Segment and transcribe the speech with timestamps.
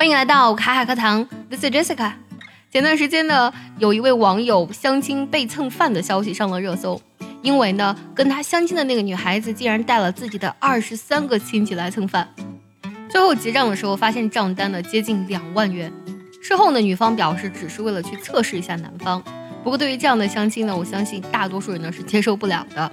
[0.00, 2.12] 欢迎来到卡卡课堂，This is Jessica。
[2.72, 6.98] 前段时间呢，有一位网友相亲被蹭饭的消息上了热搜，
[7.42, 12.26] 因为呢，跟他相亲的那个女孩子竟然带了自己的二十三个亲戚来蹭饭，
[13.10, 15.92] 最后结账的时候发现账单呢接近两万元。
[16.42, 19.22] 事后呢，女方表示只是为了去测试一下男方。
[19.62, 22.90] 不过对于这样的相亲呢，我相信大多数人呢是接受不了的。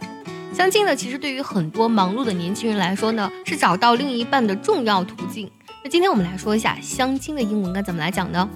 [0.54, 5.50] 相亲呢，其实对于很多忙碌的年轻人来说呢，是找到另一半的重要途径。
[5.90, 8.48] 今天我们来说一下相亲的英文该怎么来讲呢？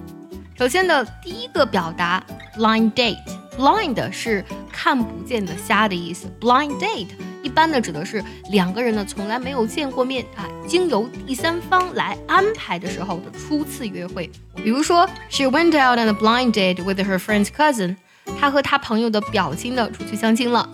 [0.58, 2.22] 首先的第一个表达
[2.58, 7.08] ，blind date，blind 是看不见的瞎的意思，blind date
[7.42, 14.30] 一般呢指的是两个人呢从来没有见过面啊，经由第三方来安排的时候的初次约会。
[14.58, 17.96] 比如说，She went out on a blind date with her friend's cousin，
[18.40, 20.70] 她和她朋友的表亲呢出去相亲了。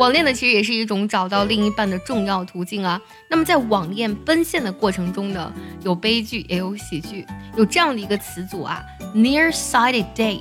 [0.00, 2.98] 网恋呢，其实也是一种找到另一半的重要途径啊。
[3.28, 5.52] 那么在网恋奔现的过程中呢，
[5.84, 8.82] 有悲剧也有喜剧，有这样的一个词组啊
[9.14, 10.40] ，nearsighted date。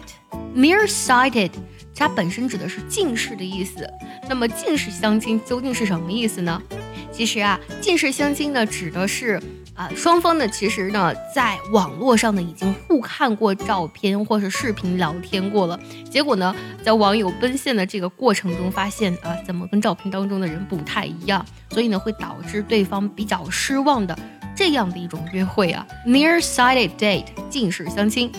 [0.56, 1.52] nearsighted
[1.94, 3.86] 它本身指的是近视的意思。
[4.30, 6.62] 那么近视相亲究竟是什么意思呢？
[7.12, 9.42] 其实啊，近视相亲呢，指的是。
[9.80, 15.80] 啊，双方呢，其实呢，在网络上呢，已经互看过照片或是视频聊天过了。
[16.12, 24.20] 结果呢，在网友奔现的这个过程中，发现啊，怎么跟照片当中的人不太一样，所以呢，会导致对方比较失望的
[24.54, 25.88] 这样的一种约会啊。
[26.06, 28.30] Nearsighted date，近视相亲。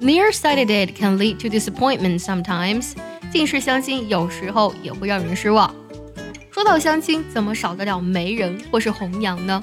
[0.00, 2.92] Nearsighted date can lead to disappointment sometimes。
[3.30, 5.74] 近视相亲有时候也会让人失望。
[6.50, 9.62] 说到相亲，怎么少得了媒人或是红娘呢？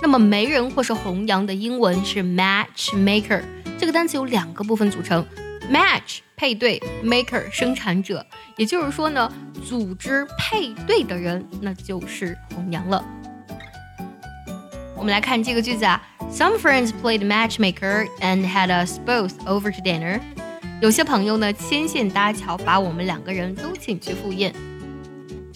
[0.00, 3.42] 那么媒人或是红娘的英文是 matchmaker，
[3.76, 5.24] 这个单词有两个部分组成
[5.70, 8.24] ，match 配对，maker 生产者，
[8.56, 9.30] 也就是说呢，
[9.64, 13.04] 组织配对的人那就是红娘了。
[14.96, 20.20] 我们来看这个句子啊，Some friends played matchmaker and had us both over to dinner。
[20.80, 24.54] 有些朋友呢牵线搭桥，把我们两个人都请去赴宴。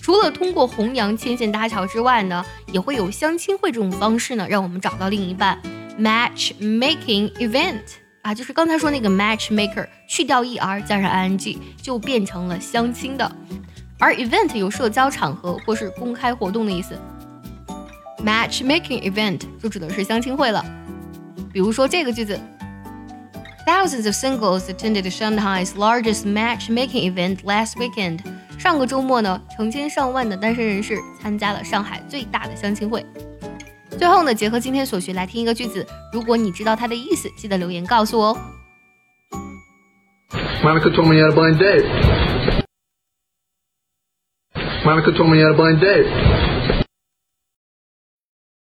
[0.03, 5.57] 除了通过红娘牵线搭桥之外呢，也会有相亲会这种方式呢，让我们找到另一半。
[5.97, 7.83] Matchmaking event
[8.23, 13.31] 啊，就是刚才说那个 matchmaker，去掉 er 加上 ing 就变成了相亲的。
[14.01, 16.99] 而 event 有社交场合或是公开活动的意思。
[18.25, 20.65] Matchmaking event 就指的是相亲会了。
[21.53, 22.41] 比如说这个句子
[23.65, 28.19] ：Thousands of singles attended Shanghai's largest matchmaking event last weekend.
[28.63, 33.05] 上个周末呢，成千上万的单身人士参加了上海最大的相亲会。
[33.99, 38.37] 最后呢，结合今天所学来听一个句子，如果你知道它的意思，记得留言告诉我哦。
[40.63, 41.85] Monica told me you had a blind date.
[44.85, 46.52] Monica told me you had a blind date.